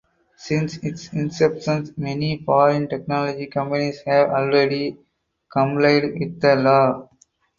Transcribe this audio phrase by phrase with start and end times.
[0.35, 4.97] Since its inception many foreign technology companies have already
[5.53, 7.09] complied with the law.